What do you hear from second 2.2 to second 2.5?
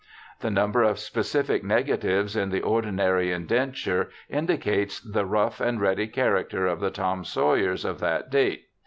in